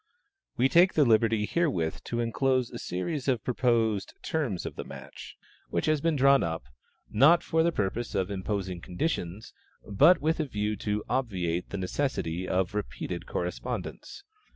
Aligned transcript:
We 0.57 0.67
take 0.67 0.95
the 0.95 1.05
liberty 1.05 1.45
herewith 1.45 2.03
to 2.05 2.21
inclose 2.21 2.71
a 2.71 2.79
series 2.79 3.27
of 3.27 3.43
proposed 3.43 4.15
"terms 4.23 4.65
of 4.65 4.75
the 4.75 4.83
match," 4.83 5.35
which 5.69 5.85
has 5.85 6.01
been 6.01 6.15
drawn 6.15 6.41
up, 6.41 6.63
not 7.11 7.43
for 7.43 7.61
the 7.61 7.71
purpose 7.71 8.15
of 8.15 8.31
imposing 8.31 8.81
conditions, 8.81 9.53
but 9.85 10.19
with 10.19 10.39
a 10.39 10.45
view 10.45 10.75
to 10.77 11.03
obviate 11.07 11.69
the 11.69 11.77
necessity 11.77 12.47
of 12.47 12.73
repeated 12.73 13.27
correspondence. 13.27 14.23